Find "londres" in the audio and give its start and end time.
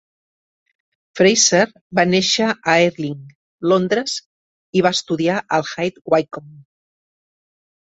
3.73-4.17